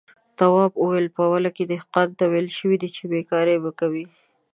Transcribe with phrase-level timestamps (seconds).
[0.37, 4.05] تواب وويل: په اوله کې دهقان ته ويل شوي چې بېګار به کوي.